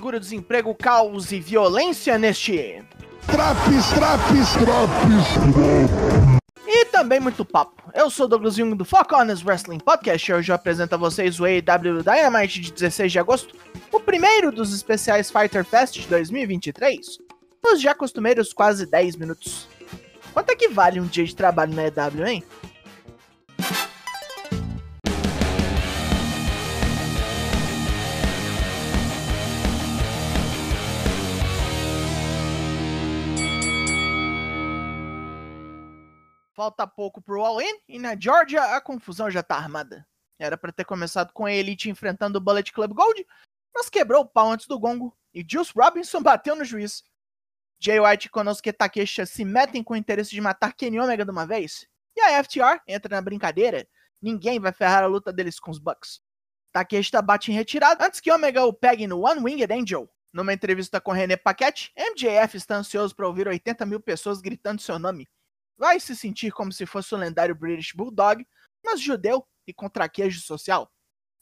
[0.00, 2.82] seguro-desemprego, caos e violência neste.
[3.26, 5.26] Traps, traps, traps,
[6.66, 7.82] E também muito papo.
[7.94, 11.38] Eu sou Douglas Jung do Foco Honest Wrestling Podcast e hoje eu apresento a vocês
[11.38, 13.54] o AEW Dynamite de 16 de agosto,
[13.92, 17.18] o primeiro dos especiais Fighter Fest de 2023,
[17.62, 19.68] nos já costumeiros quase 10 minutos.
[20.32, 22.44] Quanto é que vale um dia de trabalho na EW, hein?
[36.60, 40.06] Falta pouco pro All-In e na Georgia a confusão já tá armada.
[40.38, 43.26] Era para ter começado com a Elite enfrentando o Bullet Club Gold,
[43.74, 47.02] mas quebrou o pau antes do gongo e Juice Robinson bateu no juiz.
[47.80, 51.30] Jay White e Konosuke Takesha se metem com o interesse de matar Kenny Omega de
[51.30, 53.88] uma vez, e a FTR entra na brincadeira.
[54.20, 56.20] Ninguém vai ferrar a luta deles com os Bucks.
[56.74, 60.12] Takeshita bate em retirada antes que Omega o pegue no One Winged Angel.
[60.30, 64.98] Numa entrevista com René Paquette, MJF está ansioso para ouvir 80 mil pessoas gritando seu
[64.98, 65.26] nome.
[65.80, 68.46] Vai se sentir como se fosse o lendário British Bulldog,
[68.84, 70.92] mas judeu e com traquejo social.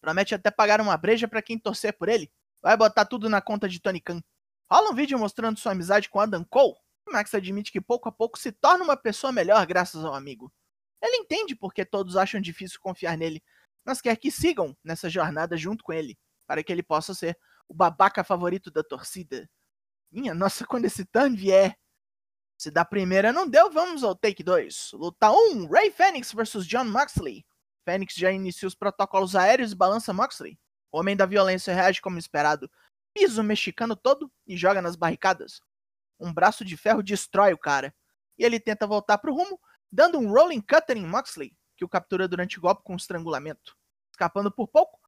[0.00, 2.30] Promete até pagar uma breja para quem torcer por ele.
[2.62, 4.22] Vai botar tudo na conta de Tony Khan.
[4.70, 6.76] Rola um vídeo mostrando sua amizade com Adam Cole.
[7.10, 10.52] Max admite que pouco a pouco se torna uma pessoa melhor graças ao amigo.
[11.02, 13.42] Ele entende porque todos acham difícil confiar nele,
[13.84, 16.16] mas quer que sigam nessa jornada junto com ele,
[16.46, 17.36] para que ele possa ser
[17.68, 19.50] o babaca favorito da torcida.
[20.12, 21.76] Minha nossa, quando esse turn vier.
[22.58, 24.90] Se da primeira não deu, vamos ao take 2.
[24.94, 27.46] Luta 1, Ray Fênix vs John Moxley.
[27.84, 30.58] Fênix já inicia os protocolos aéreos e balança Moxley.
[30.90, 32.68] O Homem da Violência reage como esperado,
[33.14, 35.60] pisa o mexicano todo e joga nas barricadas.
[36.18, 37.94] Um braço de ferro destrói o cara,
[38.36, 39.60] e ele tenta voltar pro rumo,
[39.92, 43.76] dando um rolling cutter em Moxley, que o captura durante o golpe com estrangulamento.
[44.10, 44.98] Escapando por pouco,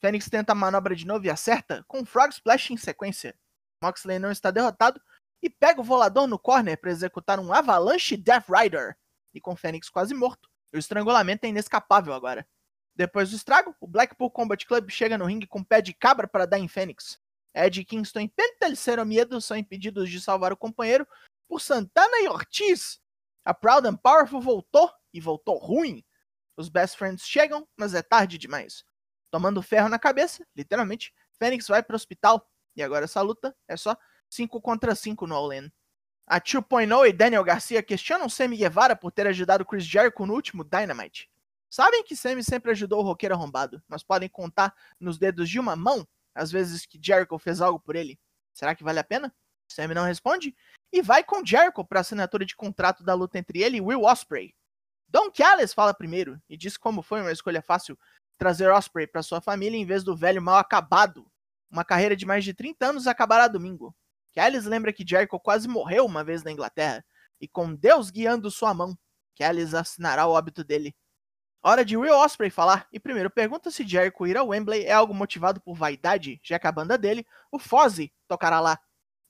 [0.00, 3.36] Fênix tenta a manobra de novo e acerta, com um Frog Splash em sequência.
[3.82, 5.02] Moxley não está derrotado
[5.42, 8.96] e pega o volador no corner para executar um Avalanche Death Rider.
[9.34, 12.46] E com Fênix quase morto, o estrangulamento é inescapável agora.
[12.94, 16.46] Depois do estrago, o Blackpool Combat Club chega no ringue com pé de cabra para
[16.46, 17.18] dar em Fênix.
[17.54, 21.06] Ed Kingston e Pentelicero Miedo são impedidos de salvar o companheiro
[21.48, 23.00] por Santana e Ortiz.
[23.44, 26.04] A Proud and Powerful voltou e voltou ruim.
[26.56, 28.84] Os Best Friends chegam, mas é tarde demais.
[29.30, 32.48] Tomando ferro na cabeça, literalmente, Fênix vai para o hospital.
[32.76, 33.96] E agora essa luta é só
[34.32, 35.70] 5 contra 5 no All-In.
[36.26, 40.64] A 2.0 e Daniel Garcia questionam Sammy Guevara por ter ajudado Chris Jericho no último
[40.64, 41.28] Dynamite.
[41.68, 45.76] Sabem que Sammy sempre ajudou o roqueiro arrombado, mas podem contar nos dedos de uma
[45.76, 48.18] mão as vezes que Jericho fez algo por ele.
[48.54, 49.34] Será que vale a pena?
[49.70, 50.56] Sammy não responde
[50.90, 54.04] e vai com Jericho para a assinatura de contrato da luta entre ele e Will
[54.04, 54.54] Ospreay.
[55.08, 57.98] Don Callis fala primeiro e diz como foi uma escolha fácil
[58.38, 61.30] trazer Ospreay para sua família em vez do velho mal acabado.
[61.70, 63.94] Uma carreira de mais de 30 anos acabará domingo.
[64.34, 67.04] Callis lembra que Jericho quase morreu uma vez na Inglaterra
[67.40, 68.96] e com Deus guiando sua mão,
[69.36, 70.94] Callis assinará o óbito dele.
[71.64, 75.14] Hora de Will Ospreay falar e primeiro pergunta se Jericho ir ao Wembley é algo
[75.14, 78.78] motivado por vaidade, já que a banda dele, o Fozzy, tocará lá.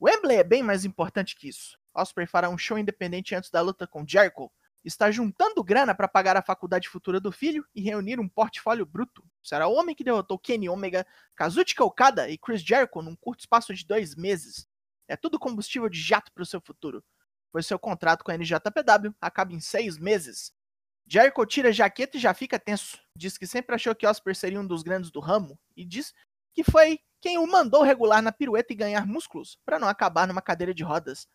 [0.00, 1.78] Wembley é bem mais importante que isso.
[1.94, 4.50] Ospreay fará um show independente antes da luta com Jericho.
[4.84, 9.22] Está juntando grana para pagar a faculdade futura do filho e reunir um portfólio bruto.
[9.42, 13.74] Será o homem que derrotou Kenny Omega, Kazuchika Okada e Chris Jericho num curto espaço
[13.74, 14.66] de dois meses.
[15.08, 17.04] É tudo combustível de jato para o seu futuro,
[17.52, 20.52] pois seu contrato com a NJPW acaba em seis meses.
[21.06, 22.98] Jericho tira a jaqueta e já fica tenso.
[23.16, 26.14] Diz que sempre achou que Osprey seria um dos grandes do ramo e diz
[26.54, 30.42] que foi quem o mandou regular na pirueta e ganhar músculos para não acabar numa
[30.42, 31.26] cadeira de rodas.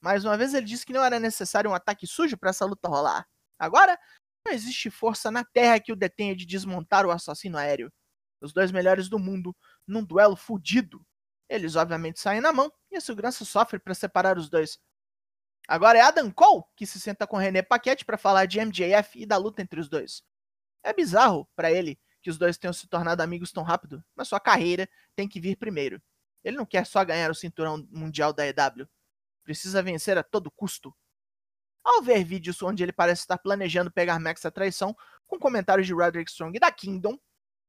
[0.00, 2.88] Mais uma vez ele disse que não era necessário um ataque sujo para essa luta
[2.88, 3.26] rolar.
[3.58, 3.98] Agora,
[4.44, 7.92] não existe força na Terra que o detenha de desmontar o assassino aéreo.
[8.40, 9.54] Os dois melhores do mundo,
[9.86, 11.00] num duelo fudido.
[11.48, 14.78] Eles obviamente saem na mão e a segurança sofre para separar os dois.
[15.66, 19.26] Agora é Adam Cole que se senta com René Paquette para falar de MJF e
[19.26, 20.22] da luta entre os dois.
[20.82, 24.38] É bizarro para ele que os dois tenham se tornado amigos tão rápido, mas sua
[24.38, 26.00] carreira tem que vir primeiro.
[26.44, 28.88] Ele não quer só ganhar o cinturão mundial da EW.
[29.44, 30.94] Precisa vencer a todo custo.
[31.84, 34.96] Ao ver vídeos onde ele parece estar planejando pegar Max à traição,
[35.26, 37.18] com comentários de Roderick Strong e da Kingdom,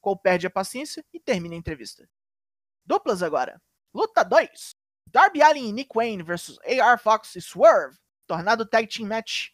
[0.00, 2.08] Cole perde a paciência e termina a entrevista.
[2.84, 3.60] Duplas agora.
[3.94, 4.79] Luta 2.
[5.12, 7.98] Darby Allin e Nick Wayne versus AR Fox e Swerve.
[8.26, 9.48] Tornado Tag Team Match.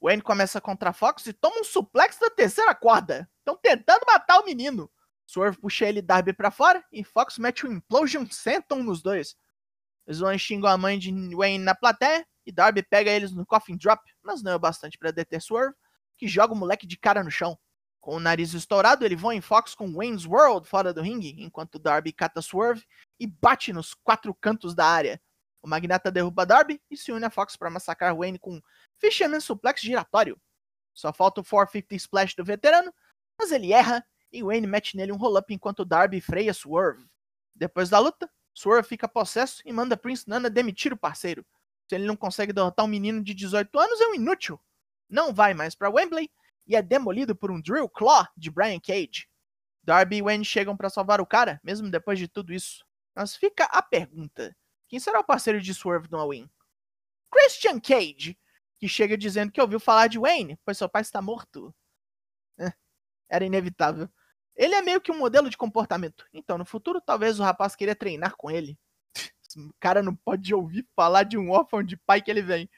[0.00, 3.28] Wayne começa contra Fox e toma um suplex da terceira corda.
[3.38, 4.90] Estão tentando matar o menino.
[5.26, 9.36] Swerve puxa ele e Darby pra fora e Fox mete um Implosion Senton nos dois.
[10.06, 13.76] Os dois xingam a mãe de Wayne na plateia e Darby pega eles no Coffin
[13.76, 15.74] Drop, mas não é o bastante para deter Swerve,
[16.16, 17.58] que joga o moleque de cara no chão.
[18.00, 21.76] Com o nariz estourado, ele voa em Fox com Wayne's World fora do ringue, enquanto
[21.76, 22.86] Darby cata Swerve
[23.18, 25.20] e bate nos quatro cantos da área.
[25.62, 28.60] O Magnata derruba Darby e se une a Fox para massacrar Wayne com
[28.98, 30.40] Fisherman Suplex giratório.
[30.94, 32.92] Só falta o 450 Splash do veterano,
[33.38, 37.06] mas ele erra e Wayne mete nele um roll-up enquanto Darby freia Swerve.
[37.54, 41.44] Depois da luta, Swerve fica possesso e manda Prince Nana demitir o parceiro.
[41.88, 44.60] Se ele não consegue derrotar um menino de 18 anos, é um inútil.
[45.08, 46.30] Não vai mais para Wembley
[46.66, 49.28] e é demolido por um Drill Claw de Brian Cage.
[49.82, 52.85] Darby e Wayne chegam para salvar o cara, mesmo depois de tudo isso.
[53.16, 54.54] Mas fica a pergunta:
[54.86, 56.48] quem será o parceiro de Swerve no Win?
[57.30, 58.38] Christian Cage,
[58.78, 61.74] que chega dizendo que ouviu falar de Wayne, pois seu pai está morto.
[62.58, 62.72] É,
[63.28, 64.08] era inevitável.
[64.54, 66.26] Ele é meio que um modelo de comportamento.
[66.32, 68.78] Então, no futuro, talvez o rapaz queria treinar com ele.
[69.56, 72.68] O cara não pode ouvir falar de um órfão de pai que ele vem.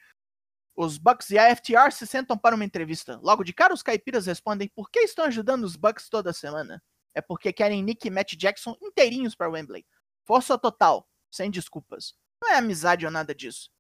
[0.76, 3.19] Os Bucks e a FTR se sentam para uma entrevista.
[3.20, 6.81] Logo de cara, os caipiras respondem por que estão ajudando os Bucks toda semana.
[7.14, 9.85] É porque querem Nick e Matt Jackson inteirinhos para Wembley.
[10.28, 12.14] Força total, sem desculpas.
[12.42, 13.70] Não é amizade ou nada disso.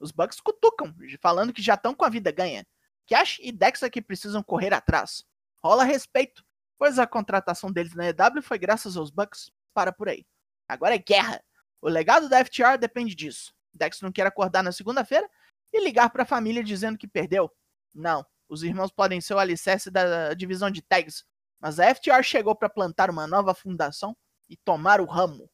[0.00, 0.92] Os Bucks cutucam,
[1.22, 2.66] falando que já estão com a vida ganha.
[3.06, 5.24] Cash e Dexa que precisam correr atrás.
[5.62, 6.44] Rola respeito,
[6.76, 9.52] pois a contratação deles na EW foi graças aos Bucks.
[9.72, 10.26] Para por aí.
[10.68, 11.40] Agora é guerra.
[11.80, 13.54] O legado da FTR depende disso.
[13.72, 15.30] Dex não quer acordar na segunda-feira
[15.72, 17.48] e ligar para a família dizendo que perdeu.
[17.94, 21.24] Não, os irmãos podem ser o alicerce da divisão de tags,
[21.60, 24.16] mas a FTR chegou para plantar uma nova fundação
[24.48, 25.48] e tomar o ramo.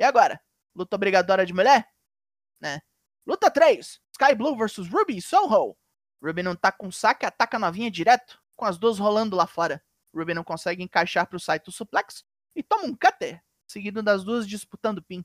[0.00, 0.40] E agora?
[0.74, 1.86] Luta obrigatória de mulher?
[2.58, 2.80] Né?
[3.26, 5.76] Luta 3: Sky Blue vs Ruby Soho.
[6.24, 9.84] Ruby não tá com saque, ataca a novinha direto, com as duas rolando lá fora.
[10.14, 12.24] Ruby não consegue encaixar pro Saito Suplex
[12.56, 15.22] e toma um cutter, seguido das duas disputando pin.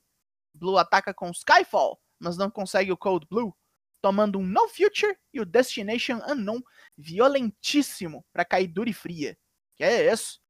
[0.53, 3.55] Blue ataca com Skyfall, mas não consegue o Cold Blue,
[4.01, 6.61] tomando um No Future e o Destination Unknown
[6.97, 9.37] violentíssimo para cair dura e fria.
[9.77, 10.41] Que é isso?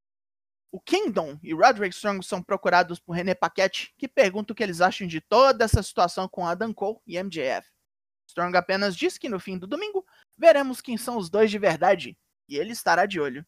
[0.76, 4.82] O Kingdom e Roderick Strong são procurados por René Paquette, que pergunta o que eles
[4.82, 7.66] acham de toda essa situação com Adam Cole e MJF.
[8.28, 10.06] Strong apenas diz que no fim do domingo
[10.38, 12.18] veremos quem são os dois de verdade,
[12.50, 13.48] e ele estará de olho.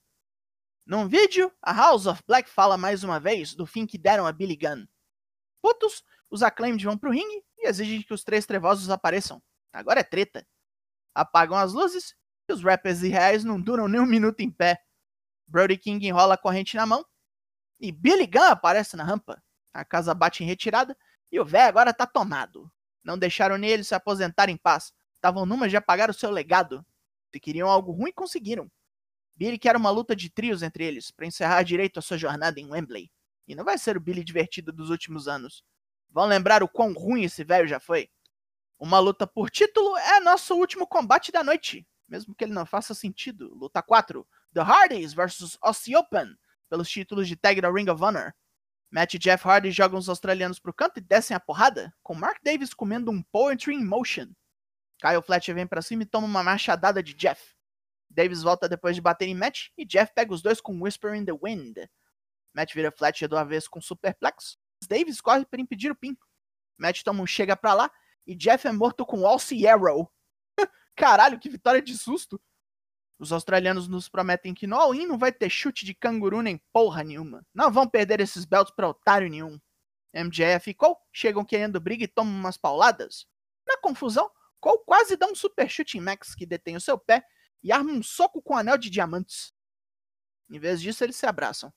[0.85, 4.31] Num vídeo, a House of Black fala mais uma vez do fim que deram a
[4.31, 4.87] Billy Gunn.
[5.61, 9.43] Putos, os Acclaimed vão pro ringue e exigem que os três trevosos apareçam.
[9.73, 10.47] Agora é treta.
[11.13, 12.15] Apagam as luzes
[12.47, 14.81] e os rappers irreais não duram nem um minuto em pé.
[15.45, 17.05] Brody King enrola a corrente na mão
[17.79, 19.41] e Billy Gunn aparece na rampa.
[19.73, 20.97] A casa bate em retirada
[21.31, 22.71] e o véio agora tá tomado.
[23.03, 24.93] Não deixaram nem ele se aposentar em paz.
[25.15, 26.85] Estavam numa de apagar o seu legado.
[27.31, 28.71] Se queriam algo ruim, conseguiram.
[29.35, 32.69] Billy quer uma luta de trios entre eles para encerrar direito a sua jornada em
[32.69, 33.11] Wembley.
[33.47, 35.63] E não vai ser o Billy divertido dos últimos anos.
[36.09, 38.09] Vão lembrar o quão ruim esse velho já foi?
[38.79, 42.93] Uma luta por título é nosso último combate da noite, mesmo que ele não faça
[42.93, 43.53] sentido.
[43.53, 46.35] Luta 4: The Hardys vs Aussie Open,
[46.69, 48.33] pelos títulos de tag da Ring of Honor.
[48.89, 52.39] Matt e Jeff Hardy jogam os australianos pro canto e descem a porrada, com Mark
[52.43, 54.31] Davis comendo um Poetry in Motion.
[54.99, 57.53] Kyle Fletcher vem para cima e toma uma machadada de Jeff.
[58.09, 61.25] Davis volta depois de bater em Matt e Jeff pega os dois com Whisper in
[61.25, 61.77] the Wind.
[62.53, 64.57] Matt vira Fletcher do avesso com Superplex.
[64.87, 66.17] Davis corre para impedir o pin.
[66.77, 67.91] Matt toma um chega pra lá
[68.25, 70.11] e Jeff é morto com Alcy Arrow.
[70.95, 72.41] Caralho, que vitória de susto.
[73.19, 77.03] Os australianos nos prometem que no All-In não vai ter chute de canguru nem porra
[77.03, 77.45] nenhuma.
[77.53, 79.59] Não vão perder esses belts pra otário nenhum.
[80.13, 83.25] MJF e Cole chegam querendo briga e tomam umas pauladas.
[83.65, 87.25] Na confusão, Cole quase dá um super chute em Max que detém o seu pé
[87.63, 89.51] e arma um soco com um anel de diamantes.
[90.49, 91.73] Em vez disso, eles se abraçam.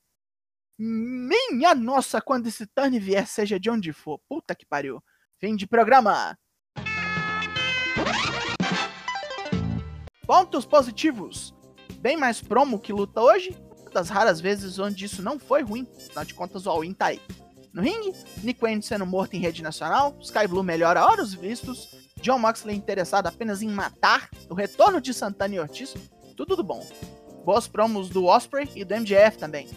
[0.77, 4.19] Minha nossa, quando esse turn vier, seja de onde for.
[4.27, 5.03] Puta que pariu.
[5.39, 6.37] Fim de programa.
[10.31, 11.53] Pontos positivos.
[11.99, 13.53] Bem mais promo que luta hoje.
[13.91, 15.85] Das raras vezes onde isso não foi ruim.
[15.97, 17.21] Afinal de contas, o All-In tá aí.
[17.73, 20.15] No ringue, Nick Wayne sendo morto em rede nacional.
[20.21, 21.93] Sky Blue melhora os vistos.
[22.21, 24.29] John Moxley interessado apenas em matar.
[24.49, 25.95] O retorno de Santana e Ortiz.
[26.37, 26.81] Tudo do bom.
[27.43, 29.67] Boas promos do Osprey e do MJF também.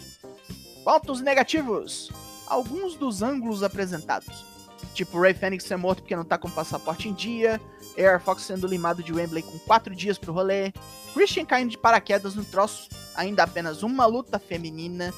[0.84, 2.12] Pontos negativos.
[2.46, 4.53] Alguns dos ângulos apresentados.
[4.94, 7.60] Tipo Ray Fênix ser morto porque não tá com passaporte em dia,
[7.98, 10.72] Air Fox sendo limado de Wembley com 4 dias pro rolê,
[11.12, 15.12] Christian caindo de paraquedas no troço, ainda apenas uma luta feminina,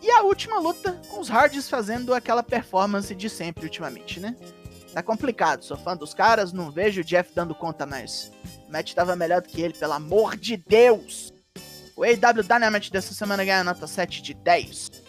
[0.00, 4.34] e a última luta com os Hardys fazendo aquela performance de sempre ultimamente, né?
[4.94, 8.32] Tá complicado, sou fã dos caras, não vejo o Jeff dando conta mais.
[8.66, 11.32] O Matt tava melhor do que ele, pelo amor de Deus!
[11.94, 15.01] O AW Dynamite dessa semana ganha nota 7 de 10.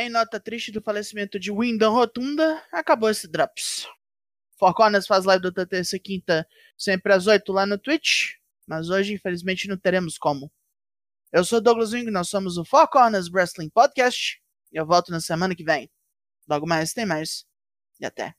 [0.00, 3.88] Em nota triste do falecimento de Wyndham Rotunda, acabou esse Drops.
[4.56, 8.90] Four Corners faz live do terça e quinta, sempre às 8 lá no Twitch, mas
[8.90, 10.52] hoje infelizmente não teremos como.
[11.32, 14.40] Eu sou Douglas Wing, nós somos o Four Corners Wrestling Podcast,
[14.72, 15.90] e eu volto na semana que vem.
[16.48, 17.44] Logo mais tem mais.
[17.98, 18.37] E até.